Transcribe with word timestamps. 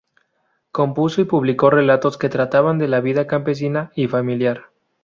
Compuso 0.71 1.21
y 1.21 1.25
publicó 1.25 1.69
relatos 1.69 2.17
que 2.17 2.27
trataban 2.27 2.79
de 2.79 2.87
la 2.87 3.01
vida 3.01 3.27
campesina 3.27 3.91
y 3.93 4.07
familiar. 4.07 4.71